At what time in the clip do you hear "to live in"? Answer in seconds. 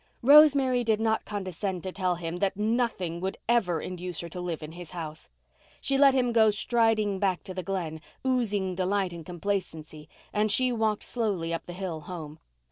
4.29-4.71